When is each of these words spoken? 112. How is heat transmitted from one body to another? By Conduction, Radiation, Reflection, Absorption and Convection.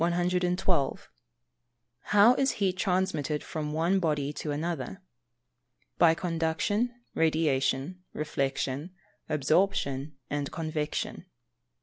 112. 0.03 1.11
How 2.05 2.33
is 2.33 2.53
heat 2.53 2.75
transmitted 2.75 3.43
from 3.43 3.71
one 3.71 3.99
body 3.99 4.33
to 4.33 4.49
another? 4.49 4.99
By 5.99 6.15
Conduction, 6.15 6.89
Radiation, 7.13 8.01
Reflection, 8.11 8.95
Absorption 9.29 10.17
and 10.27 10.51
Convection. 10.51 11.27